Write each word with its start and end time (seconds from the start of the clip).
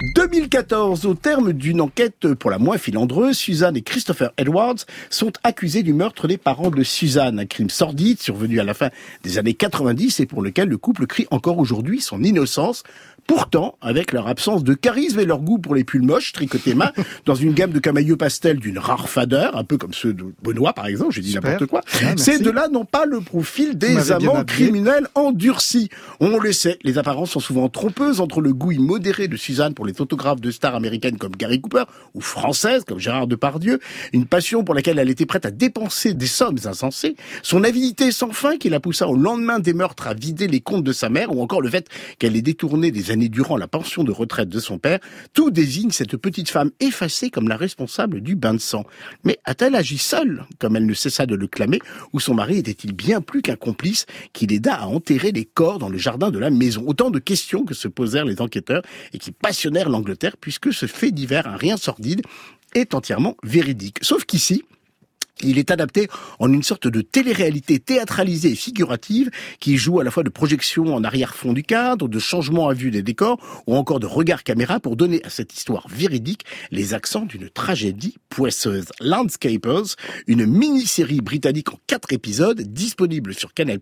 2014, 0.00 1.06
au 1.06 1.14
terme 1.14 1.52
d'une 1.52 1.80
enquête 1.80 2.32
pour 2.34 2.50
la 2.50 2.58
moins 2.58 2.78
filandreuse, 2.78 3.36
Suzanne 3.36 3.76
et 3.76 3.82
Christopher 3.82 4.30
Edwards 4.36 4.76
sont 5.10 5.32
accusés 5.42 5.82
du 5.82 5.92
meurtre 5.92 6.28
des 6.28 6.38
parents 6.38 6.70
de 6.70 6.84
Suzanne, 6.84 7.40
un 7.40 7.46
crime 7.46 7.68
sordide 7.68 8.20
survenu 8.20 8.60
à 8.60 8.64
la 8.64 8.74
fin 8.74 8.90
des 9.24 9.38
années 9.38 9.54
90 9.54 10.20
et 10.20 10.26
pour 10.26 10.40
lequel 10.40 10.68
le 10.68 10.78
couple 10.78 11.08
crie 11.08 11.26
encore 11.32 11.58
aujourd'hui 11.58 12.00
son 12.00 12.22
innocence. 12.22 12.84
Pourtant, 13.28 13.76
avec 13.82 14.12
leur 14.12 14.26
absence 14.26 14.64
de 14.64 14.72
charisme 14.72 15.20
et 15.20 15.26
leur 15.26 15.40
goût 15.40 15.58
pour 15.58 15.74
les 15.74 15.84
pulls 15.84 16.02
moches 16.02 16.32
tricotés 16.32 16.74
main, 16.74 16.92
dans 17.26 17.34
une 17.34 17.52
gamme 17.52 17.72
de 17.72 17.78
camailleux 17.78 18.16
pastels 18.16 18.58
d'une 18.58 18.78
rare 18.78 19.10
fadeur, 19.10 19.54
un 19.54 19.64
peu 19.64 19.76
comme 19.76 19.92
ceux 19.92 20.14
de 20.14 20.24
Benoît 20.42 20.72
par 20.72 20.86
exemple, 20.86 21.12
j'ai 21.12 21.20
dit 21.20 21.34
n'importe 21.34 21.66
quoi, 21.66 21.82
ces 22.16 22.38
deux-là 22.38 22.68
n'ont 22.68 22.86
pas 22.86 23.04
le 23.04 23.20
profil 23.20 23.76
des 23.76 24.12
amants 24.12 24.44
criminels 24.44 25.08
endurcis. 25.14 25.90
On 26.20 26.38
le 26.38 26.52
sait, 26.52 26.78
les 26.82 26.96
apparences 26.96 27.32
sont 27.32 27.40
souvent 27.40 27.68
trompeuses 27.68 28.22
entre 28.22 28.40
le 28.40 28.54
goût 28.54 28.72
immodéré 28.72 29.28
de 29.28 29.36
Suzanne 29.36 29.74
pour 29.74 29.84
les 29.84 29.92
photographes 29.92 30.40
de 30.40 30.50
stars 30.50 30.74
américaines 30.74 31.18
comme 31.18 31.36
Gary 31.36 31.60
Cooper 31.60 31.84
ou 32.14 32.22
françaises 32.22 32.84
comme 32.84 32.98
Gérard 32.98 33.26
Depardieu, 33.26 33.78
une 34.14 34.24
passion 34.24 34.64
pour 34.64 34.74
laquelle 34.74 34.98
elle 34.98 35.10
était 35.10 35.26
prête 35.26 35.44
à 35.44 35.50
dépenser 35.50 36.14
des 36.14 36.26
sommes 36.26 36.58
insensées, 36.64 37.14
son 37.42 37.62
avidité 37.62 38.10
sans 38.10 38.32
fin 38.32 38.56
qui 38.56 38.70
la 38.70 38.80
poussa 38.80 39.06
au 39.06 39.16
lendemain 39.16 39.58
des 39.58 39.74
meurtres 39.74 40.06
à 40.06 40.14
vider 40.14 40.48
les 40.48 40.62
comptes 40.62 40.84
de 40.84 40.92
sa 40.92 41.10
mère 41.10 41.36
ou 41.36 41.42
encore 41.42 41.60
le 41.60 41.68
fait 41.68 41.88
qu'elle 42.18 42.34
ait 42.34 42.42
détourné 42.42 42.90
des 42.90 43.12
années 43.18 43.28
durant 43.28 43.56
la 43.56 43.66
pension 43.66 44.04
de 44.04 44.12
retraite 44.12 44.48
de 44.48 44.60
son 44.60 44.78
père, 44.78 45.00
tout 45.32 45.50
désigne 45.50 45.90
cette 45.90 46.16
petite 46.16 46.48
femme 46.50 46.70
effacée 46.78 47.30
comme 47.30 47.48
la 47.48 47.56
responsable 47.56 48.20
du 48.20 48.36
bain 48.36 48.54
de 48.54 48.58
sang. 48.58 48.84
Mais 49.24 49.38
a-t-elle 49.44 49.74
agi 49.74 49.98
seule, 49.98 50.44
comme 50.58 50.76
elle 50.76 50.86
ne 50.86 50.94
cessa 50.94 51.26
de 51.26 51.34
le 51.34 51.48
clamer, 51.48 51.80
ou 52.12 52.20
son 52.20 52.34
mari 52.34 52.58
était-il 52.58 52.92
bien 52.92 53.20
plus 53.20 53.42
qu'un 53.42 53.56
complice 53.56 54.06
qui 54.32 54.46
l'aida 54.46 54.74
à 54.74 54.86
enterrer 54.86 55.32
les 55.32 55.44
corps 55.44 55.78
dans 55.78 55.88
le 55.88 55.98
jardin 55.98 56.30
de 56.30 56.38
la 56.38 56.50
maison? 56.50 56.84
Autant 56.86 57.10
de 57.10 57.18
questions 57.18 57.64
que 57.64 57.74
se 57.74 57.88
posèrent 57.88 58.24
les 58.24 58.40
enquêteurs 58.40 58.82
et 59.12 59.18
qui 59.18 59.32
passionnèrent 59.32 59.88
l'Angleterre 59.88 60.36
puisque 60.40 60.72
ce 60.72 60.86
fait 60.86 61.10
divers, 61.10 61.48
un 61.48 61.56
rien 61.56 61.76
sordide, 61.76 62.22
est 62.74 62.94
entièrement 62.94 63.36
véridique. 63.42 63.98
Sauf 64.02 64.24
qu'ici, 64.24 64.62
il 65.42 65.58
est 65.58 65.70
adapté 65.70 66.08
en 66.38 66.52
une 66.52 66.62
sorte 66.62 66.88
de 66.88 67.00
télé-réalité 67.00 67.78
théâtralisée 67.78 68.52
et 68.52 68.54
figurative 68.54 69.30
qui 69.60 69.76
joue 69.76 70.00
à 70.00 70.04
la 70.04 70.10
fois 70.10 70.22
de 70.22 70.28
projection 70.28 70.94
en 70.94 71.04
arrière-fond 71.04 71.52
du 71.52 71.62
cadre, 71.62 72.08
de 72.08 72.18
changement 72.18 72.68
à 72.68 72.74
vue 72.74 72.90
des 72.90 73.02
décors 73.02 73.38
ou 73.66 73.76
encore 73.76 74.00
de 74.00 74.06
regard 74.06 74.42
caméra 74.42 74.80
pour 74.80 74.96
donner 74.96 75.22
à 75.24 75.30
cette 75.30 75.54
histoire 75.54 75.86
véridique 75.88 76.44
les 76.70 76.94
accents 76.94 77.24
d'une 77.24 77.48
tragédie 77.50 78.16
poisseuse. 78.28 78.86
Landscapers, 79.00 79.96
une 80.26 80.46
mini-série 80.46 81.20
britannique 81.20 81.72
en 81.72 81.78
quatre 81.86 82.12
épisodes 82.12 82.60
disponible 82.60 83.34
sur 83.34 83.54
Canal+, 83.54 83.78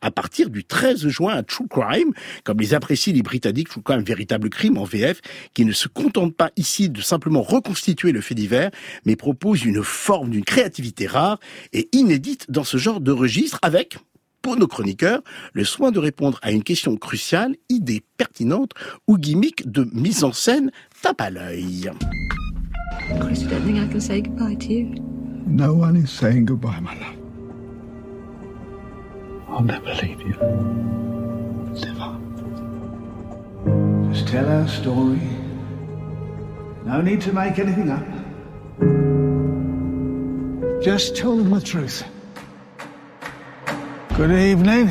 à 0.00 0.10
partir 0.10 0.50
du 0.50 0.64
13 0.64 1.08
juin 1.08 1.34
à 1.34 1.42
True 1.42 1.68
Crime, 1.68 2.12
comme 2.44 2.60
les 2.60 2.74
apprécient 2.74 3.14
les 3.14 3.22
Britanniques, 3.22 3.68
True 3.68 3.82
Crime, 3.82 4.02
véritable 4.02 4.50
crime 4.50 4.78
en 4.78 4.84
VF, 4.84 5.20
qui 5.54 5.64
ne 5.64 5.72
se 5.72 5.88
contente 5.88 6.34
pas 6.36 6.50
ici 6.56 6.88
de 6.88 7.00
simplement 7.00 7.42
reconstituer 7.42 8.12
le 8.12 8.20
fait 8.20 8.34
divers, 8.34 8.70
mais 9.04 9.16
propose 9.16 9.64
une 9.64 9.82
forme 9.82 10.30
d'une 10.30 10.44
créativité 10.44 10.91
rare 11.00 11.38
et 11.72 11.88
inédite 11.92 12.50
dans 12.50 12.64
ce 12.64 12.76
genre 12.76 13.00
de 13.00 13.12
registre 13.12 13.58
avec, 13.62 13.98
pour 14.42 14.56
nos 14.56 14.66
chroniqueurs, 14.66 15.22
le 15.52 15.64
soin 15.64 15.90
de 15.90 15.98
répondre 15.98 16.38
à 16.42 16.50
une 16.50 16.62
question 16.62 16.96
cruciale, 16.96 17.56
idée 17.68 18.02
pertinente 18.16 18.72
ou 19.06 19.16
gimmick 19.18 19.70
de 19.70 19.88
mise 19.92 20.24
en 20.24 20.32
scène 20.32 20.70
tape 21.00 21.20
à 21.20 21.30
l'œil. 21.30 21.90
Chris, 23.20 23.42
you 23.42 23.48
don't 23.48 23.64
think 23.64 23.78
I 23.78 23.86
can 23.90 24.00
say 24.00 24.20
goodbye 24.22 24.56
to 24.56 24.72
you? 24.72 24.94
No 25.46 25.74
one 25.74 25.96
is 25.96 26.08
saying 26.08 26.46
goodbye, 26.46 26.80
my 26.80 26.94
love. 26.94 27.16
I'll 29.48 29.64
never 29.64 29.92
leave 30.02 30.20
you. 30.20 30.34
Never. 31.74 32.16
Just 34.12 34.28
tell 34.28 34.48
our 34.48 34.66
story. 34.66 35.20
No 36.86 37.00
need 37.00 37.20
to 37.22 37.32
make 37.32 37.58
anything 37.58 37.90
up. 37.90 38.02
Just 40.82 41.16
tell 41.16 41.36
them 41.36 41.50
the 41.50 41.60
truth. 41.60 42.04
Good 44.16 44.30
evening. 44.32 44.88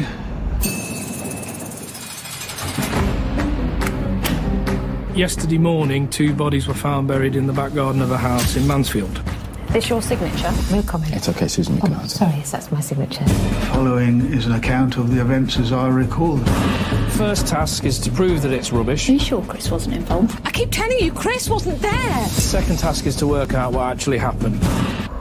Yesterday 5.15 5.57
morning, 5.57 6.07
two 6.09 6.33
bodies 6.33 6.67
were 6.67 6.73
found 6.73 7.07
buried 7.07 7.35
in 7.35 7.45
the 7.45 7.51
back 7.53 7.73
garden 7.73 8.01
of 8.01 8.11
a 8.11 8.17
house 8.17 8.55
in 8.55 8.65
Mansfield. 8.65 9.21
This 9.69 9.89
your 9.89 10.01
signature? 10.01 10.51
No 10.71 10.81
comment. 10.83 11.13
It's 11.13 11.27
okay, 11.29 11.47
Susan, 11.49 11.75
you 11.75 11.81
can 11.81 11.93
Oh, 11.93 11.99
answer. 11.99 12.17
sorry, 12.19 12.35
yes, 12.37 12.51
that's 12.51 12.71
my 12.71 12.79
signature. 12.79 13.25
Following 13.73 14.21
is 14.33 14.45
an 14.45 14.53
account 14.53 14.97
of 14.97 15.13
the 15.13 15.19
events 15.21 15.57
as 15.59 15.71
I 15.73 15.87
recall 15.89 16.37
them. 16.37 17.09
First 17.11 17.47
task 17.47 17.83
is 17.83 17.99
to 17.99 18.11
prove 18.11 18.41
that 18.43 18.51
it's 18.51 18.71
rubbish. 18.71 19.09
Are 19.09 19.13
you 19.13 19.19
sure 19.19 19.41
Chris 19.43 19.69
wasn't 19.69 19.95
involved? 19.95 20.39
I 20.45 20.51
keep 20.51 20.71
telling 20.71 20.99
you, 20.99 21.11
Chris 21.11 21.49
wasn't 21.49 21.79
there. 21.81 22.25
Second 22.27 22.79
task 22.79 23.05
is 23.05 23.15
to 23.17 23.27
work 23.27 23.53
out 23.53 23.73
what 23.73 23.83
actually 23.91 24.17
happened. 24.17 24.61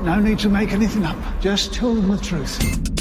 No 0.02 0.18
need 0.18 0.38
to 0.38 0.48
make 0.48 0.72
anything 0.72 1.04
up. 1.04 1.16
Just 1.40 1.74
tell 1.74 1.94
them 1.94 2.08
the 2.08 2.16
truth. 2.16 2.99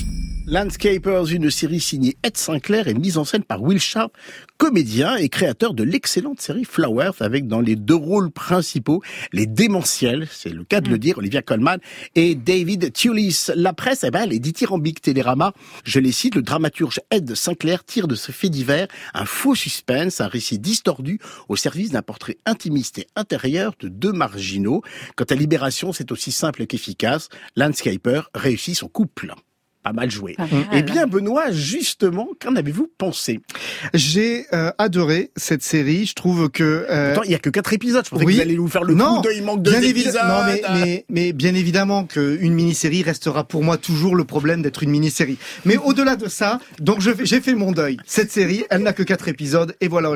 Landscapers, 0.52 1.32
une 1.32 1.52
série 1.52 1.80
signée 1.80 2.18
Ed 2.24 2.36
Sinclair 2.36 2.88
et 2.88 2.96
mise 2.96 3.20
en 3.20 3.24
scène 3.24 3.44
par 3.44 3.62
Will 3.62 3.80
Sharp, 3.80 4.12
comédien 4.58 5.16
et 5.16 5.30
créateur 5.30 5.76
de 5.76 5.84
l'excellente 5.84 6.42
série 6.42 6.66
Flowers, 6.66 7.12
avec 7.20 7.46
dans 7.46 7.62
les 7.62 7.76
deux 7.76 7.94
rôles 7.94 8.32
principaux 8.32 9.04
les 9.32 9.46
démentiels, 9.46 10.28
c'est 10.32 10.50
le 10.50 10.64
cas 10.64 10.82
de 10.82 10.90
le 10.90 10.98
dire, 10.98 11.20
Olivia 11.20 11.44
Colman 11.44 11.78
et 12.16 12.34
David 12.34 12.92
Tulis. 12.94 13.52
La 13.54 13.74
presse, 13.74 14.04
eh 14.04 14.10
ben, 14.10 14.24
elle 14.24 14.34
est 14.34 14.40
dithyrambique 14.40 15.02
Télérama. 15.02 15.54
Je 15.84 16.00
les 16.00 16.12
cite, 16.12 16.34
le 16.34 16.42
dramaturge 16.42 17.00
Ed 17.12 17.36
Sinclair 17.36 17.84
tire 17.84 18.08
de 18.08 18.16
ce 18.16 18.32
fait 18.32 18.50
divers 18.50 18.88
un 19.14 19.26
faux 19.26 19.54
suspense, 19.54 20.20
un 20.20 20.28
récit 20.28 20.58
distordu 20.58 21.20
au 21.48 21.58
service 21.58 21.92
d'un 21.92 22.02
portrait 22.02 22.38
intimiste 22.48 22.98
et 22.98 23.08
intérieur 23.16 23.74
de 23.80 23.88
deux 23.88 24.14
marginaux. 24.14 24.82
Quant 25.16 25.26
à 25.30 25.36
Libération, 25.36 25.94
c'est 25.94 26.12
aussi 26.12 26.32
simple 26.32 26.66
qu'efficace. 26.66 27.30
Landscaper 27.56 28.22
réussit 28.34 28.76
son 28.76 28.88
couple. 28.88 29.36
Mal 29.94 30.12
joué. 30.12 30.36
Eh 30.74 30.84
bien, 30.84 31.08
Benoît, 31.08 31.52
justement, 31.52 32.28
qu'en 32.40 32.56
avez-vous 32.56 32.90
pensé? 32.98 33.40
J'ai 33.94 34.46
euh, 34.54 34.72
adoré 34.78 35.32
cette 35.36 35.64
série. 35.64 36.06
Je 36.06 36.14
trouve 36.14 36.50
que 36.50 36.86
euh, 36.90 37.14
Pourtant, 37.14 37.26
il 37.26 37.32
y 37.32 37.36
a 37.36 37.40
que 37.40 37.50
quatre 37.50 37.74
épisodes. 37.74 38.04
Je 38.06 38.10
pensais 38.10 38.26
oui. 38.26 38.34
que 38.34 38.38
vous 38.38 38.44
allez 38.44 38.56
nous 38.56 38.68
faire 38.68 38.84
le 38.84 38.94
non, 38.94 39.22
coup 39.22 39.28
de, 39.28 39.34
il 39.34 39.44
manque 39.44 39.62
deux 39.62 39.72
bien 39.72 39.82
épisodes. 39.82 40.08
évidemment, 40.08 40.40
non, 40.40 40.46
mais, 40.46 40.62
mais, 40.74 41.06
mais 41.10 41.34
bien 41.34 41.56
évidemment 41.56 42.04
qu'une 42.06 42.54
mini-série 42.54 43.04
restera 43.04 43.44
pour 43.44 43.64
moi 43.64 43.78
toujours 43.78 44.16
le 44.16 44.24
problème 44.24 44.62
d'être 44.62 44.84
une 44.84 44.92
mini-série. 44.92 45.38
Mais 45.66 45.78
au-delà 45.84 46.16
de 46.16 46.28
ça, 46.28 46.60
donc 46.80 47.00
j'ai 47.02 47.42
fait 47.42 47.56
mon 47.56 47.72
deuil. 47.72 47.98
Cette 48.06 48.32
série, 48.32 48.66
elle 48.70 48.82
n'a 48.82 48.94
que 48.94 49.04
quatre 49.04 49.28
épisodes 49.28 49.76
et 49.82 49.88
voilà. 49.88 50.10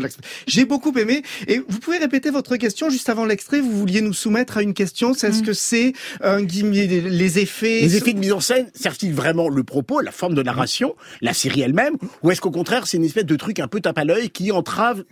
J'ai 0.47 0.65
beaucoup 0.65 0.97
aimé. 0.97 1.23
Et 1.47 1.61
vous 1.67 1.79
pouvez 1.79 1.97
répéter 1.97 2.29
votre 2.29 2.57
question 2.57 2.89
juste 2.89 3.09
avant 3.09 3.25
l'extrait. 3.25 3.61
Vous 3.61 3.71
vouliez 3.71 4.01
nous 4.01 4.13
soumettre 4.13 4.57
à 4.57 4.63
une 4.63 4.73
question. 4.73 5.13
C'est 5.13 5.29
est-ce 5.29 5.43
que 5.43 5.53
c'est 5.53 5.93
un 6.21 6.41
gimmick, 6.41 6.89
les 6.89 7.39
effets 7.39 7.81
Les 7.81 7.95
effets 7.95 8.13
de 8.13 8.19
mise 8.19 8.33
en 8.33 8.39
scène 8.39 8.67
servent-ils 8.73 9.13
vraiment 9.13 9.49
le 9.49 9.62
propos, 9.63 10.01
la 10.01 10.11
forme 10.11 10.33
de 10.35 10.43
narration, 10.43 10.95
la 11.21 11.33
série 11.33 11.61
elle-même, 11.61 11.95
ou 12.21 12.31
est-ce 12.31 12.41
qu'au 12.41 12.51
contraire 12.51 12.87
c'est 12.87 12.97
une 12.97 13.03
espèce 13.05 13.25
de 13.25 13.35
truc 13.35 13.59
un 13.59 13.67
peu 13.67 13.79
tape 13.81 13.97
à 13.97 14.03
l'œil 14.05 14.29
qui 14.29 14.51
entrave 14.51 15.03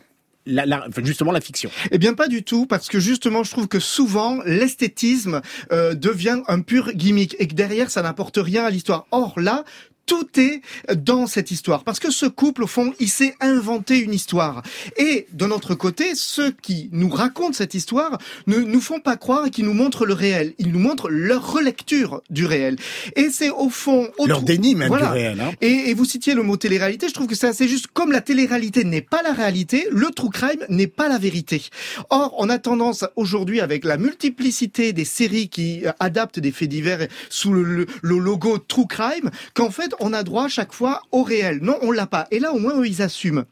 la, 0.48 0.66
la- 0.66 0.86
enfin, 0.88 1.04
justement 1.04 1.32
la 1.32 1.42
fiction? 1.42 1.70
Eh 1.92 1.98
bien 1.98 2.14
pas 2.14 2.28
du 2.28 2.44
tout, 2.44 2.66
parce 2.66 2.88
que 2.88 3.00
justement 3.00 3.44
je 3.44 3.52
trouve 3.52 3.68
que 3.68 3.80
souvent 3.80 4.40
l'esthétisme 4.46 5.42
euh, 5.72 5.94
devient 5.94 6.42
un 6.48 6.62
pur 6.62 6.92
gimmick 6.94 7.36
et 7.40 7.48
que 7.48 7.54
derrière 7.54 7.90
ça 7.92 8.02
n'apporte 8.02 8.38
rien 8.38 8.64
à 8.66 8.70
l'histoire. 8.70 9.06
Or 9.12 9.40
là, 9.40 9.64
tout 10.12 10.28
est 10.42 10.60
dans 10.94 11.26
cette 11.26 11.52
histoire. 11.52 11.86
Parce 11.86 12.02
que 12.02 12.12
ce 12.12 12.26
couple, 12.26 12.64
au 12.64 12.68
fond, 12.68 12.94
il 13.00 13.08
s'est 13.08 13.34
inventé 13.40 13.98
une 14.00 14.14
histoire. 14.14 14.62
Et 14.98 15.26
de 15.32 15.46
notre 15.46 15.74
côté, 15.74 16.16
ceux 16.16 16.52
qui 16.52 16.90
nous 16.92 17.08
racontent 17.08 17.54
cette 17.54 17.76
histoire 17.76 18.18
ne 18.46 18.58
nous 18.58 18.82
font 18.82 19.00
pas 19.00 19.16
croire 19.16 19.46
et 19.46 19.52
qui 19.52 19.64
nous 19.64 19.74
montrent 19.74 20.06
le 20.06 20.14
réel. 20.14 20.54
Ils 20.58 20.70
nous 20.74 20.80
montrent 20.80 21.08
leur 21.10 21.54
relecture 21.54 22.22
du 22.30 22.46
réel. 22.46 22.76
Et 23.16 23.30
c'est 23.32 23.52
au 23.52 23.70
fond... 23.70 24.10
au 24.18 24.28
Leur 24.28 24.42
déni 24.42 24.76
même 24.76 24.90
Voilà. 24.90 25.06
du 25.08 25.12
réel. 25.14 25.40
Hein. 25.40 25.52
et, 25.62 25.90
et 25.90 25.94
vous 25.94 26.04
citiez 26.04 26.34
le 26.34 26.44
mot 26.44 26.58
télé-réalité, 26.58 27.08
je 27.08 27.14
trouve 27.14 27.28
que 27.28 27.36
c'est 27.36 27.48
assez 27.48 27.70
juste. 27.70 27.88
Comme 27.94 28.12
la 28.12 28.20
télé-réalité 28.20 28.84
n'est 28.84 29.00
pas 29.02 29.22
la 29.24 29.32
réalité, 29.32 29.88
le 29.92 30.10
true 30.12 30.30
crime 30.30 30.66
n'est 30.68 30.88
pas 30.88 31.08
la 31.08 31.20
vérité. 31.20 31.64
Or, 32.10 32.36
on 32.38 32.50
a 32.50 32.60
tendance 32.60 33.06
aujourd'hui, 33.16 33.62
avec 33.62 33.86
la 33.86 33.96
multiplicité 33.96 34.92
des 34.92 35.06
séries 35.06 35.48
qui 35.48 35.86
euh, 35.86 35.92
adaptent 36.02 36.40
des 36.40 36.52
faits 36.52 36.68
divers 36.68 37.08
sous 37.30 37.54
le, 37.54 37.64
le- 37.64 37.86
le 38.02 38.18
logo 38.18 38.58
true 38.58 38.88
crime, 38.88 39.30
qu'en 39.54 39.72
fait, 39.72 39.94
on 40.02 40.14
a 40.14 40.24
droit 40.24 40.48
chaque 40.48 40.74
fois 40.74 41.02
au 41.12 41.24
réel. 41.24 41.60
Non, 41.62 41.78
on 41.82 41.92
l'a 41.92 42.08
pas. 42.08 42.28
Et 42.32 42.40
là, 42.40 42.54
au 42.54 42.60
moins, 42.60 42.86
ils 42.86 43.02
assument. 43.02 43.46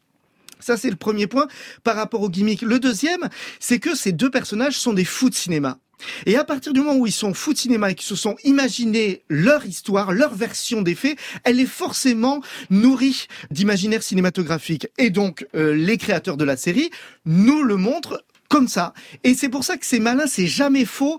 Ça, 0.59 0.75
c'est 0.75 0.89
le 0.89 0.95
premier 0.95 1.27
point 1.27 1.47
par 1.83 1.95
rapport 1.95 2.21
au 2.21 2.29
gimmick. 2.29 2.61
Le 2.61 2.79
deuxième, 2.79 3.29
c'est 3.59 3.79
que 3.79 3.95
ces 3.95 4.11
deux 4.11 4.29
personnages 4.29 4.77
sont 4.77 4.93
des 4.93 5.05
fous 5.05 5.29
de 5.29 5.35
cinéma. 5.35 5.77
Et 6.25 6.37
à 6.37 6.43
partir 6.43 6.73
du 6.73 6.79
moment 6.79 6.95
où 6.95 7.07
ils 7.07 7.11
sont 7.11 7.33
fous 7.33 7.53
de 7.53 7.57
cinéma 7.57 7.91
et 7.91 7.95
qu'ils 7.95 8.07
se 8.07 8.15
sont 8.15 8.35
imaginés 8.43 9.23
leur 9.29 9.65
histoire, 9.65 10.11
leur 10.11 10.33
version 10.33 10.81
des 10.81 10.95
faits, 10.95 11.17
elle 11.43 11.59
est 11.59 11.65
forcément 11.65 12.41
nourrie 12.69 13.27
d'imaginaire 13.51 14.03
cinématographique. 14.03 14.87
Et 14.97 15.09
donc, 15.09 15.45
euh, 15.55 15.73
les 15.73 15.97
créateurs 15.97 16.37
de 16.37 16.45
la 16.45 16.57
série 16.57 16.89
nous 17.25 17.63
le 17.63 17.75
montrent 17.75 18.23
comme 18.49 18.67
ça. 18.67 18.93
Et 19.23 19.35
c'est 19.35 19.47
pour 19.47 19.63
ça 19.63 19.77
que 19.77 19.85
c'est 19.85 19.99
malin, 19.99 20.25
c'est 20.27 20.47
jamais 20.47 20.83
faux. 20.83 21.17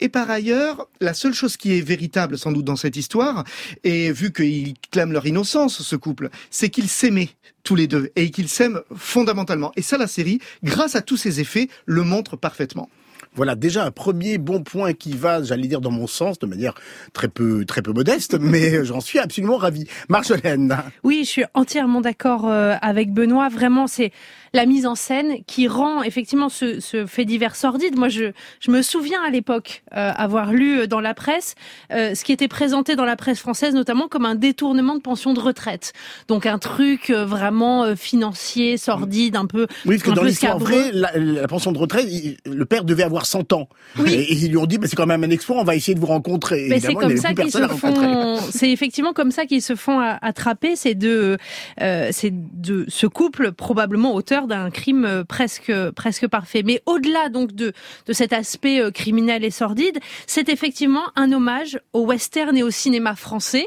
Et 0.00 0.08
par 0.08 0.30
ailleurs, 0.30 0.88
la 1.00 1.14
seule 1.14 1.32
chose 1.32 1.56
qui 1.56 1.78
est 1.78 1.80
véritable 1.80 2.36
sans 2.36 2.52
doute 2.52 2.64
dans 2.64 2.76
cette 2.76 2.96
histoire, 2.96 3.44
et 3.84 4.12
vu 4.12 4.32
qu'ils 4.32 4.74
clament 4.90 5.12
leur 5.12 5.26
innocence, 5.26 5.80
ce 5.80 5.96
couple, 5.96 6.28
c'est 6.50 6.68
qu'ils 6.68 6.88
s'aimaient 6.88 7.30
tous 7.62 7.76
les 7.76 7.86
deux 7.86 8.10
et 8.16 8.30
qu'ils 8.30 8.48
s'aiment 8.48 8.82
fondamentalement. 8.96 9.72
Et 9.76 9.82
ça, 9.82 9.96
la 9.96 10.08
série, 10.08 10.40
grâce 10.64 10.96
à 10.96 11.02
tous 11.02 11.16
ces 11.16 11.40
effets, 11.40 11.68
le 11.86 12.02
montre 12.02 12.36
parfaitement. 12.36 12.90
Voilà 13.34 13.54
déjà 13.54 13.84
un 13.86 13.90
premier 13.90 14.38
bon 14.38 14.62
point 14.62 14.92
qui 14.92 15.12
va, 15.12 15.42
j'allais 15.42 15.66
dire, 15.68 15.80
dans 15.80 15.90
mon 15.90 16.06
sens, 16.06 16.38
de 16.38 16.46
manière 16.46 16.74
très 17.12 17.28
peu, 17.28 17.64
très 17.64 17.80
peu 17.82 17.92
modeste, 17.92 18.36
mais 18.38 18.84
j'en 18.84 19.00
suis 19.00 19.18
absolument 19.18 19.56
ravi. 19.56 19.86
Marjolaine. 20.08 20.76
Oui, 21.02 21.22
je 21.24 21.28
suis 21.30 21.44
entièrement 21.54 22.00
d'accord 22.00 22.46
euh, 22.48 22.74
avec 22.82 23.12
Benoît. 23.12 23.48
Vraiment, 23.48 23.86
c'est 23.86 24.12
la 24.54 24.66
mise 24.66 24.84
en 24.84 24.94
scène 24.94 25.36
qui 25.46 25.66
rend 25.66 26.02
effectivement 26.02 26.50
ce, 26.50 26.78
ce 26.80 27.06
fait 27.06 27.24
divers 27.24 27.56
sordide. 27.56 27.96
Moi, 27.96 28.10
je, 28.10 28.32
je 28.60 28.70
me 28.70 28.82
souviens 28.82 29.20
à 29.26 29.30
l'époque 29.30 29.82
euh, 29.96 30.12
avoir 30.14 30.52
lu 30.52 30.80
euh, 30.80 30.86
dans 30.86 31.00
la 31.00 31.14
presse 31.14 31.54
euh, 31.90 32.14
ce 32.14 32.24
qui 32.24 32.32
était 32.32 32.48
présenté 32.48 32.96
dans 32.96 33.06
la 33.06 33.16
presse 33.16 33.38
française, 33.38 33.74
notamment 33.74 34.08
comme 34.08 34.26
un 34.26 34.34
détournement 34.34 34.94
de 34.94 35.00
pension 35.00 35.32
de 35.32 35.40
retraite. 35.40 35.94
Donc 36.28 36.44
un 36.44 36.58
truc 36.58 37.10
vraiment 37.10 37.96
financier, 37.96 38.76
sordide, 38.76 39.36
un 39.36 39.46
peu. 39.46 39.66
Oui, 39.86 39.96
parce 39.96 40.02
que 40.02 40.14
dans 40.14 40.22
l'histoire 40.22 40.58
vraie, 40.58 40.90
la, 40.92 41.12
la 41.16 41.48
pension 41.48 41.72
de 41.72 41.78
retraite, 41.78 42.06
il- 42.10 42.36
le 42.44 42.64
père 42.66 42.84
devait 42.84 43.02
avoir 43.04 43.21
100 43.26 43.52
ans. 43.52 43.68
Et, 44.06 44.12
et 44.12 44.32
ils 44.32 44.50
lui 44.50 44.56
ont 44.56 44.66
dit, 44.66 44.78
bah, 44.78 44.86
c'est 44.88 44.96
quand 44.96 45.06
même 45.06 45.24
un 45.24 45.30
exploit, 45.30 45.58
on 45.58 45.64
va 45.64 45.74
essayer 45.76 45.94
de 45.94 46.00
vous 46.00 46.06
rencontrer. 46.06 46.66
Mais 46.68 46.80
c'est 46.80 46.94
comme 46.94 47.16
ça 47.16 47.34
qu'ils 47.34 47.50
se 47.50 47.68
font. 47.68 48.38
C'est 48.50 48.70
effectivement 48.70 49.12
comme 49.12 49.30
ça 49.30 49.46
qu'ils 49.46 49.62
se 49.62 49.74
font 49.74 50.00
attraper. 50.00 50.76
C'est 50.76 50.94
de, 50.94 51.38
euh, 51.80 52.08
c'est 52.12 52.32
de 52.32 52.84
ce 52.88 53.06
couple 53.06 53.52
probablement 53.52 54.14
auteur 54.14 54.46
d'un 54.46 54.70
crime 54.70 55.04
euh, 55.04 55.24
presque 55.24 55.72
presque 55.92 56.26
parfait. 56.28 56.62
Mais 56.64 56.82
au-delà 56.86 57.28
donc 57.28 57.52
de 57.52 57.72
de 58.06 58.12
cet 58.12 58.32
aspect 58.32 58.80
euh, 58.80 58.90
criminel 58.90 59.44
et 59.44 59.50
sordide, 59.50 59.98
c'est 60.26 60.48
effectivement 60.48 61.04
un 61.16 61.32
hommage 61.32 61.80
au 61.92 62.04
western 62.06 62.56
et 62.56 62.62
au 62.62 62.70
cinéma 62.70 63.14
français. 63.14 63.66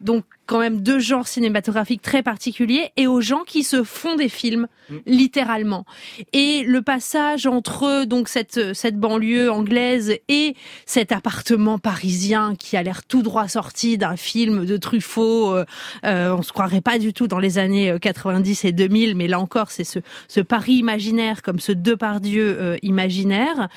Donc 0.00 0.24
quand 0.46 0.58
même 0.58 0.82
deux 0.82 0.98
genres 0.98 1.28
cinématographiques 1.28 2.02
très 2.02 2.22
particuliers 2.22 2.90
et 2.96 3.06
aux 3.06 3.20
gens 3.20 3.42
qui 3.46 3.62
se 3.62 3.84
font 3.84 4.16
des 4.16 4.28
films 4.28 4.66
littéralement. 5.06 5.86
Et 6.32 6.62
le 6.64 6.82
passage 6.82 7.46
entre 7.46 8.04
donc 8.04 8.28
cette 8.28 8.74
cette 8.74 8.98
banlieue 8.98 9.50
anglaise 9.50 10.16
et 10.28 10.54
cet 10.84 11.12
appartement 11.12 11.78
parisien 11.78 12.54
qui 12.56 12.76
a 12.76 12.82
l'air 12.82 13.04
tout 13.04 13.22
droit 13.22 13.48
sorti 13.48 13.96
d'un 13.96 14.16
film 14.16 14.66
de 14.66 14.76
Truffaut, 14.76 15.54
euh, 15.54 15.64
euh, 16.04 16.36
on 16.36 16.42
se 16.42 16.52
croirait 16.52 16.80
pas 16.80 16.98
du 16.98 17.12
tout 17.12 17.28
dans 17.28 17.38
les 17.38 17.58
années 17.58 17.90
euh, 17.90 17.98
90 17.98 18.64
et 18.64 18.72
2000, 18.72 19.16
mais 19.16 19.28
là 19.28 19.40
encore 19.40 19.70
c'est 19.70 19.84
ce 19.84 20.00
ce 20.28 20.40
Paris 20.40 20.74
imaginaire 20.74 21.42
comme 21.42 21.60
ce 21.60 21.72
Depardieu 21.72 22.56
euh, 22.60 22.76
imaginaire. 22.82 23.68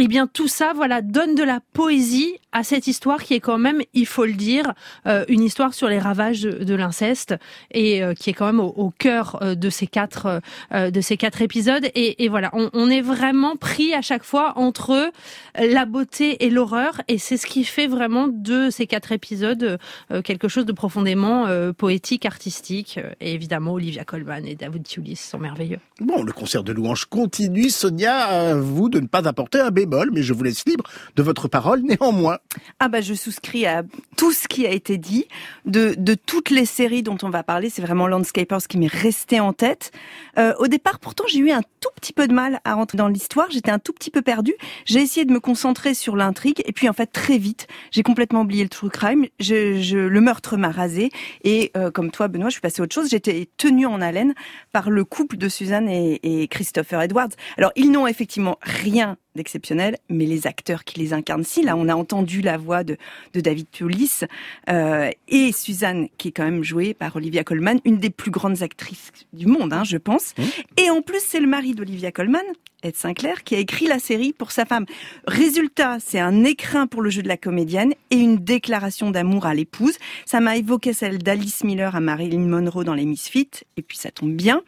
Eh 0.00 0.06
bien, 0.06 0.28
tout 0.28 0.46
ça, 0.46 0.74
voilà, 0.76 1.02
donne 1.02 1.34
de 1.34 1.42
la 1.42 1.58
poésie 1.72 2.36
à 2.52 2.62
cette 2.62 2.86
histoire 2.86 3.22
qui 3.22 3.34
est 3.34 3.40
quand 3.40 3.58
même, 3.58 3.82
il 3.94 4.06
faut 4.06 4.24
le 4.24 4.32
dire, 4.32 4.74
euh, 5.06 5.24
une 5.28 5.42
histoire 5.42 5.74
sur 5.74 5.88
les 5.88 5.98
ravages 5.98 6.42
de, 6.42 6.74
l'inceste 6.74 7.34
et 7.72 8.02
euh, 8.02 8.14
qui 8.14 8.30
est 8.30 8.32
quand 8.32 8.46
même 8.46 8.60
au, 8.60 8.92
cœur 8.96 9.38
euh, 9.42 9.56
de 9.56 9.70
ces 9.70 9.88
quatre 9.88 10.40
de 10.72 11.00
ces 11.00 11.16
quatre 11.16 11.42
épisodes. 11.42 11.88
Et, 11.96 12.28
voilà, 12.28 12.50
on, 12.52 12.90
est 12.90 13.00
vraiment 13.00 13.56
pris 13.56 13.92
à 13.92 14.02
chaque 14.02 14.22
fois 14.22 14.52
entre 14.56 15.10
la 15.58 15.84
beauté 15.84 16.44
et 16.44 16.50
l'horreur, 16.50 17.00
et 17.08 17.18
c'est 17.18 17.36
ce 17.36 17.46
qui 17.46 17.64
fait 17.64 17.86
vraiment 17.86 18.28
de 18.28 18.70
ces 18.70 18.86
quatre 18.86 19.12
épisodes 19.12 19.78
quelque 20.24 20.48
chose 20.48 20.64
de 20.64 20.72
profondément 20.72 21.46
poétique, 21.76 22.26
artistique. 22.26 23.00
Et 23.20 23.34
évidemment, 23.34 23.72
Olivia 23.72 24.04
Colman 24.04 24.46
et 24.46 24.54
David 24.54 24.84
Thewlis 24.84 25.16
sont 25.16 25.38
merveilleux. 25.38 25.80
Bon, 26.00 26.22
le 26.22 26.32
concert 26.32 26.62
de 26.62 26.72
louanges 26.72 27.06
continue. 27.06 27.70
Sonia, 27.70 28.26
à 28.26 28.54
vous 28.54 28.88
de 28.88 29.00
ne 29.00 29.06
pas 29.06 29.26
apporter 29.26 29.60
un 29.60 29.70
mais 30.12 30.22
je 30.22 30.32
vous 30.32 30.42
laisse 30.42 30.64
libre 30.66 30.84
de 31.16 31.22
votre 31.22 31.48
parole 31.48 31.82
néanmoins. 31.82 32.38
Ah 32.78 32.88
bah 32.88 33.00
je 33.00 33.14
souscris 33.14 33.66
à 33.66 33.82
tout 34.16 34.32
ce 34.32 34.48
qui 34.48 34.66
a 34.66 34.70
été 34.70 34.98
dit. 34.98 35.26
De, 35.64 35.94
de 35.96 36.14
toutes 36.14 36.50
les 36.50 36.64
séries 36.64 37.02
dont 37.02 37.18
on 37.22 37.30
va 37.30 37.42
parler, 37.42 37.70
c'est 37.70 37.82
vraiment 37.82 38.06
Landscapers 38.06 38.66
qui 38.68 38.78
m'est 38.78 38.92
resté 38.92 39.40
en 39.40 39.52
tête. 39.52 39.92
Euh, 40.38 40.54
au 40.58 40.66
départ, 40.66 40.98
pourtant, 40.98 41.24
j'ai 41.28 41.38
eu 41.38 41.50
un 41.50 41.62
tout 41.80 41.88
petit 41.96 42.12
peu 42.12 42.26
de 42.28 42.34
mal 42.34 42.60
à 42.64 42.74
rentrer 42.74 42.98
dans 42.98 43.08
l'histoire. 43.08 43.50
J'étais 43.50 43.70
un 43.70 43.78
tout 43.78 43.92
petit 43.92 44.10
peu 44.10 44.22
perdue. 44.22 44.54
J'ai 44.84 45.00
essayé 45.00 45.24
de 45.24 45.32
me 45.32 45.40
concentrer 45.40 45.94
sur 45.94 46.16
l'intrigue 46.16 46.62
et 46.64 46.72
puis 46.72 46.88
en 46.88 46.92
fait 46.92 47.06
très 47.06 47.38
vite, 47.38 47.66
j'ai 47.90 48.02
complètement 48.02 48.42
oublié 48.42 48.62
le 48.62 48.68
true 48.68 48.90
crime. 48.90 49.26
Je, 49.40 49.96
le 49.96 50.20
meurtre 50.20 50.56
m'a 50.56 50.70
rasé 50.70 51.10
et 51.44 51.70
euh, 51.76 51.90
comme 51.90 52.10
toi, 52.10 52.28
Benoît, 52.28 52.48
je 52.48 52.54
suis 52.54 52.60
passée 52.60 52.80
à 52.80 52.84
autre 52.84 52.94
chose. 52.94 53.08
J'étais 53.10 53.48
tenue 53.56 53.86
en 53.86 54.00
haleine 54.00 54.34
par 54.72 54.90
le 54.90 55.04
couple 55.04 55.36
de 55.36 55.48
Suzanne 55.48 55.88
et, 55.88 56.20
et 56.22 56.48
Christopher 56.48 57.00
Edwards. 57.02 57.30
Alors 57.56 57.72
ils 57.76 57.90
n'ont 57.90 58.06
effectivement 58.06 58.58
rien 58.62 59.16
d'exceptionnel, 59.38 59.96
mais 60.10 60.26
les 60.26 60.46
acteurs 60.46 60.84
qui 60.84 61.00
les 61.00 61.14
incarnent, 61.14 61.44
si 61.44 61.62
là 61.62 61.76
on 61.76 61.88
a 61.88 61.94
entendu 61.94 62.42
la 62.42 62.58
voix 62.58 62.84
de, 62.84 62.96
de 63.32 63.40
David 63.40 63.70
Thewlis 63.70 64.20
euh, 64.68 65.10
et 65.28 65.52
Suzanne 65.52 66.08
qui 66.18 66.28
est 66.28 66.32
quand 66.32 66.44
même 66.44 66.62
jouée 66.62 66.92
par 66.92 67.16
Olivia 67.16 67.44
Colman, 67.44 67.80
une 67.84 67.98
des 67.98 68.10
plus 68.10 68.30
grandes 68.30 68.62
actrices 68.62 69.10
du 69.32 69.46
monde, 69.46 69.72
hein, 69.72 69.84
je 69.84 69.96
pense. 69.96 70.34
Et 70.76 70.90
en 70.90 71.00
plus 71.00 71.22
c'est 71.24 71.40
le 71.40 71.46
mari 71.46 71.74
d'Olivia 71.74 72.12
Colman, 72.12 72.44
Ed 72.82 72.94
Sinclair, 72.94 73.42
qui 73.42 73.56
a 73.56 73.58
écrit 73.58 73.86
la 73.86 73.98
série 73.98 74.32
pour 74.32 74.52
sa 74.52 74.64
femme. 74.64 74.86
Résultat, 75.26 75.98
c'est 76.00 76.20
un 76.20 76.44
écrin 76.44 76.86
pour 76.86 77.02
le 77.02 77.10
jeu 77.10 77.22
de 77.22 77.28
la 77.28 77.36
comédienne 77.36 77.92
et 78.10 78.16
une 78.16 78.36
déclaration 78.36 79.10
d'amour 79.10 79.46
à 79.46 79.54
l'épouse. 79.54 79.96
Ça 80.26 80.38
m'a 80.38 80.56
évoqué 80.56 80.92
celle 80.92 81.18
d'Alice 81.18 81.64
Miller 81.64 81.96
à 81.96 82.00
Marilyn 82.00 82.46
Monroe 82.46 82.84
dans 82.84 82.94
les 82.94 83.04
Misfits, 83.04 83.50
et 83.76 83.82
puis 83.82 83.98
ça 83.98 84.10
tombe 84.10 84.32
bien, 84.32 84.62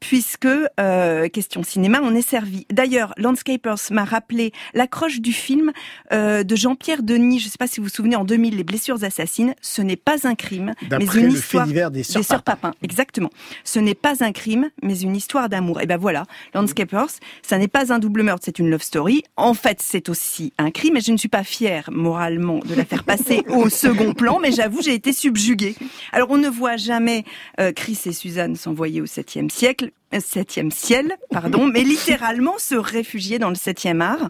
puisque, 0.00 0.48
euh, 0.80 1.28
question 1.28 1.62
cinéma, 1.62 2.00
on 2.02 2.14
est 2.14 2.28
servi. 2.28 2.66
D'ailleurs, 2.70 3.14
Landscapers 3.18 3.78
m'a 3.90 4.03
rappelé 4.04 4.52
l'accroche 4.74 5.20
du 5.20 5.32
film 5.32 5.72
euh, 6.12 6.42
de 6.42 6.56
Jean-Pierre 6.56 7.02
Denis, 7.02 7.38
je 7.40 7.46
ne 7.46 7.50
sais 7.50 7.58
pas 7.58 7.66
si 7.66 7.80
vous 7.80 7.84
vous 7.84 7.92
souvenez, 7.92 8.16
en 8.16 8.24
2000, 8.24 8.56
Les 8.56 8.64
blessures 8.64 9.02
assassines. 9.04 9.54
Ce 9.60 9.82
n'est 9.82 9.96
pas 9.96 10.26
un 10.26 10.34
crime, 10.34 10.74
mais 10.90 11.04
une 11.04 11.26
le 11.26 11.30
fait 11.30 11.38
histoire 11.38 11.66
divers 11.66 11.90
des 11.90 12.02
sœurs 12.02 12.22
des 12.22 12.26
sœurs 12.26 12.42
Papin. 12.42 12.72
Exactement. 12.82 13.30
Ce 13.64 13.78
n'est 13.78 13.94
pas 13.94 14.24
un 14.24 14.32
crime, 14.32 14.70
mais 14.82 14.98
une 15.00 15.16
histoire 15.16 15.48
d'amour. 15.48 15.80
Et 15.80 15.86
ben 15.86 15.96
voilà, 15.96 16.24
Landscapers, 16.54 17.10
ça 17.42 17.58
n'est 17.58 17.68
pas 17.68 17.92
un 17.92 17.98
double 17.98 18.22
meurtre, 18.22 18.42
c'est 18.44 18.58
une 18.58 18.70
love 18.70 18.82
story. 18.82 19.22
En 19.36 19.54
fait, 19.54 19.78
c'est 19.80 20.08
aussi 20.08 20.52
un 20.58 20.70
crime, 20.70 20.96
et 20.96 21.00
je 21.00 21.12
ne 21.12 21.16
suis 21.16 21.28
pas 21.28 21.44
fière 21.44 21.88
moralement 21.90 22.58
de 22.58 22.74
la 22.74 22.84
faire 22.84 23.04
passer 23.04 23.42
au 23.48 23.68
second 23.68 24.12
plan, 24.14 24.38
mais 24.40 24.52
j'avoue, 24.52 24.82
j'ai 24.82 24.94
été 24.94 25.12
subjuguée. 25.12 25.74
Alors, 26.12 26.30
on 26.30 26.38
ne 26.38 26.48
voit 26.48 26.76
jamais 26.76 27.24
euh, 27.60 27.72
Chris 27.72 27.98
et 28.06 28.12
Suzanne 28.12 28.56
s'envoyer 28.56 29.00
au 29.00 29.06
septième 29.06 29.50
siècle, 29.50 29.90
septième 30.20 30.70
ciel, 30.70 31.16
pardon, 31.30 31.66
mais 31.72 31.82
littéralement 31.82 32.54
se 32.58 32.74
réfugier 32.74 33.38
dans 33.38 33.48
le 33.48 33.54
septième 33.54 34.00
art. 34.00 34.28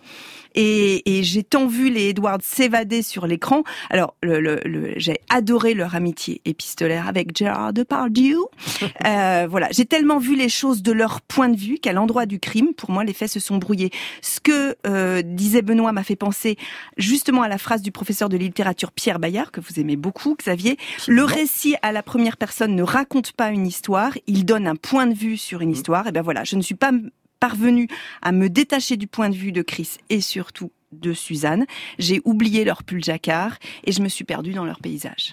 Et, 0.56 1.19
et 1.19 1.25
j'ai 1.25 1.42
tant 1.42 1.66
vu 1.66 1.90
les 1.90 2.10
Edwards 2.10 2.38
s'évader 2.40 3.02
sur 3.02 3.26
l'écran. 3.26 3.64
Alors, 3.90 4.14
le, 4.22 4.38
le, 4.38 4.60
le- 4.64 4.92
j'ai 4.98 5.16
adoré 5.28 5.75
leur 5.75 5.96
amitié 5.96 6.40
épistolaire 6.44 7.08
avec 7.08 7.36
Gérard 7.36 7.72
Depardieu. 7.72 8.38
Euh, 9.06 9.46
voilà, 9.50 9.69
j'ai 9.70 9.84
tellement 9.84 10.19
vu 10.19 10.34
les 10.36 10.48
choses 10.48 10.82
de 10.82 10.92
leur 10.92 11.20
point 11.20 11.48
de 11.48 11.56
vue 11.56 11.78
qu'à 11.78 11.92
l'endroit 11.92 12.25
du 12.26 12.38
crime, 12.38 12.72
pour 12.75 12.90
moi, 12.90 13.04
les 13.04 13.12
faits 13.12 13.28
se 13.31 13.40
sont 13.40 13.58
brouillés. 13.58 13.90
Ce 14.22 14.40
que 14.40 14.76
euh, 14.86 15.20
disait 15.22 15.60
Benoît 15.62 15.93
m'a 15.93 16.05
fait 16.05 16.17
penser 16.17 16.56
justement 16.96 17.43
à 17.43 17.48
la 17.48 17.58
phrase 17.58 17.82
du 17.82 17.93
professeur 17.93 18.29
de 18.31 18.36
littérature 18.36 18.93
Pierre 18.93 19.19
Bayard, 19.19 19.50
que 19.50 19.60
vous 19.60 19.79
aimez 19.81 19.96
beaucoup, 19.96 20.36
Xavier. 20.36 20.79
Le 21.06 21.22
récit 21.24 21.74
à 21.82 21.93
la 21.93 22.03
première 22.03 22.36
personne 22.38 22.74
ne 22.74 22.82
raconte 22.82 23.32
pas 23.32 23.50
une 23.50 23.67
histoire, 23.67 24.12
il 24.26 24.44
donne 24.46 24.67
un 24.67 24.76
point 24.76 25.06
de 25.06 25.14
vue 25.14 25.36
sur 25.36 25.60
une 25.60 25.70
histoire. 25.74 26.06
Et 26.06 26.12
ben 26.12 26.22
voilà, 26.22 26.44
je 26.44 26.56
ne 26.56 26.62
suis 26.62 26.74
pas 26.74 26.93
parvenue 27.40 27.88
à 28.22 28.32
me 28.32 28.48
détacher 28.48 28.96
du 28.96 29.06
point 29.06 29.28
de 29.28 29.34
vue 29.34 29.52
de 29.52 29.62
Chris 29.62 29.96
et 30.08 30.20
surtout 30.20 30.70
de 31.00 31.12
Suzanne. 31.12 31.66
J'ai 31.98 32.20
oublié 32.24 32.64
leur 32.64 32.82
pull 32.84 33.02
jacquard 33.02 33.58
et 33.84 33.93
je 33.93 34.00
me 34.00 34.08
suis 34.08 34.24
perdue 34.24 34.52
dans 34.52 34.64
leur 34.64 34.81
paysage. 34.81 35.32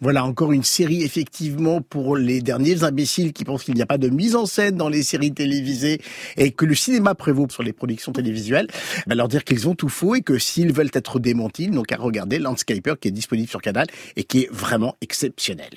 Voilà 0.00 0.24
encore 0.24 0.52
une 0.52 0.64
série 0.64 1.02
effectivement 1.02 1.80
pour 1.80 2.16
les 2.16 2.40
derniers 2.40 2.84
imbéciles 2.84 3.32
qui 3.32 3.44
pensent 3.44 3.64
qu'il 3.64 3.74
n'y 3.74 3.82
a 3.82 3.86
pas 3.86 3.98
de 3.98 4.08
mise 4.08 4.36
en 4.36 4.46
scène 4.46 4.76
dans 4.76 4.88
les 4.88 5.02
séries 5.02 5.32
télévisées 5.32 6.00
et 6.36 6.50
que 6.50 6.64
le 6.64 6.74
cinéma 6.74 7.14
prévaut 7.14 7.46
sur 7.50 7.62
les 7.62 7.72
productions 7.72 8.12
télévisuelles. 8.12 8.66
Ben, 9.06 9.14
leur 9.14 9.28
dire 9.28 9.44
qu'ils 9.44 9.68
ont 9.68 9.74
tout 9.74 9.88
faux 9.88 10.14
et 10.14 10.22
que 10.22 10.38
s'ils 10.38 10.72
veulent 10.72 10.90
être 10.92 11.18
démentis, 11.18 11.64
ils 11.64 11.70
n'ont 11.70 11.84
qu'à 11.84 11.96
regarder 11.96 12.38
Landscaper 12.38 12.94
qui 13.00 13.08
est 13.08 13.12
disponible 13.12 13.48
sur 13.48 13.62
Canal 13.62 13.86
et 14.16 14.24
qui 14.24 14.40
est 14.40 14.52
vraiment 14.52 14.96
exceptionnel. 15.00 15.70